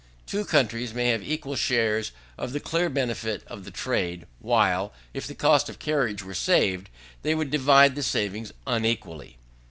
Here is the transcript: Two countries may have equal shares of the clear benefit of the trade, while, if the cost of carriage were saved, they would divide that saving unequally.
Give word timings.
Two 0.25 0.45
countries 0.45 0.95
may 0.95 1.09
have 1.09 1.21
equal 1.21 1.55
shares 1.55 2.11
of 2.35 2.53
the 2.53 2.59
clear 2.59 2.89
benefit 2.89 3.43
of 3.45 3.65
the 3.65 3.69
trade, 3.69 4.25
while, 4.39 4.93
if 5.13 5.27
the 5.27 5.35
cost 5.35 5.69
of 5.69 5.77
carriage 5.77 6.23
were 6.23 6.33
saved, 6.33 6.89
they 7.21 7.35
would 7.35 7.51
divide 7.51 7.93
that 7.93 8.01
saving 8.01 8.49
unequally. 8.65 9.37